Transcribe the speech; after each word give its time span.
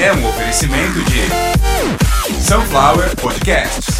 é 0.00 0.12
um 0.12 0.28
oferecimento 0.28 1.00
de 1.04 2.40
Sunflower 2.40 3.16
Podcasts. 3.16 3.98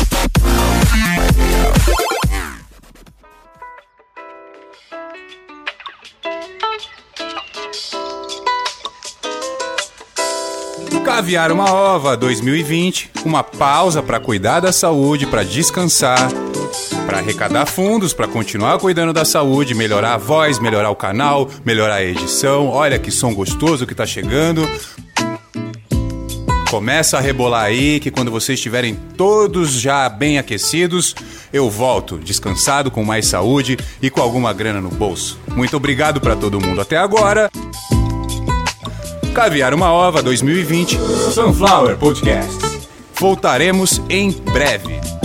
Caviar 11.04 11.50
uma 11.50 11.68
Ova 11.68 12.16
2020, 12.16 13.10
uma 13.24 13.42
pausa 13.42 14.00
para 14.00 14.20
cuidar 14.20 14.60
da 14.60 14.70
saúde, 14.70 15.26
para 15.26 15.42
descansar, 15.42 16.28
para 17.06 17.18
arrecadar 17.18 17.66
fundos, 17.66 18.12
para 18.14 18.28
continuar 18.28 18.78
cuidando 18.78 19.12
da 19.12 19.24
saúde, 19.24 19.74
melhorar 19.74 20.14
a 20.14 20.16
voz, 20.16 20.60
melhorar 20.60 20.90
o 20.90 20.96
canal, 20.96 21.50
melhorar 21.64 21.96
a 21.96 22.04
edição. 22.04 22.68
Olha 22.68 23.00
que 23.00 23.10
som 23.10 23.34
gostoso 23.34 23.84
que 23.84 23.96
tá 23.96 24.06
chegando. 24.06 24.62
Começa 26.70 27.16
a 27.16 27.20
rebolar 27.20 27.64
aí 27.64 27.98
que 27.98 28.10
quando 28.10 28.30
vocês 28.30 28.58
estiverem 28.58 28.94
todos 29.16 29.70
já 29.72 30.06
bem 30.06 30.38
aquecidos, 30.38 31.14
eu 31.50 31.70
volto 31.70 32.18
descansado 32.18 32.90
com 32.90 33.02
mais 33.02 33.26
saúde 33.26 33.78
e 34.02 34.10
com 34.10 34.20
alguma 34.20 34.52
grana 34.52 34.78
no 34.78 34.90
bolso. 34.90 35.38
Muito 35.56 35.76
obrigado 35.78 36.20
para 36.20 36.36
todo 36.36 36.60
mundo 36.60 36.80
até 36.80 36.98
agora. 36.98 37.50
Caviar 39.34 39.72
uma 39.72 39.90
Ova 39.90 40.22
2020 40.22 40.98
Sunflower 41.32 41.96
Podcasts. 41.96 42.58
Voltaremos 43.18 44.02
em 44.10 44.30
breve. 44.30 45.17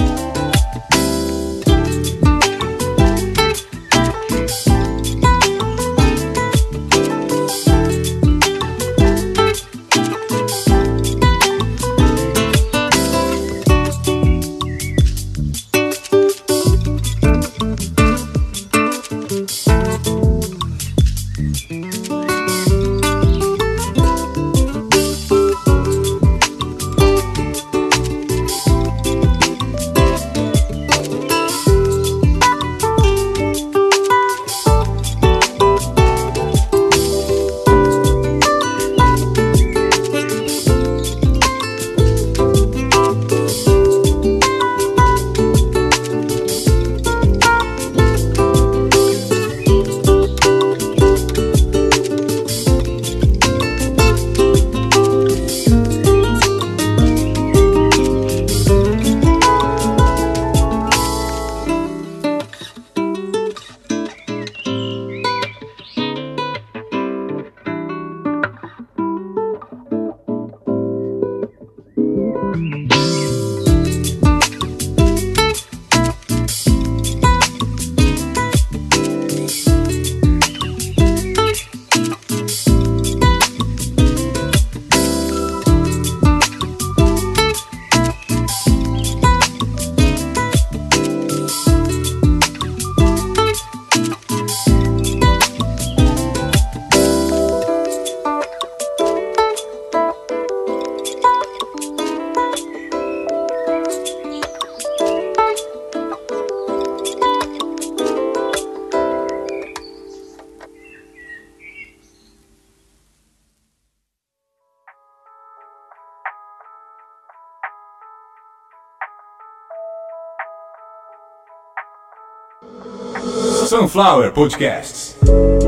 Sunflower 123.65 124.31
Podcasts. 124.31 125.62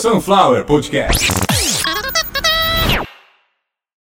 Sunflower 0.00 0.64
Podcast. 0.64 1.51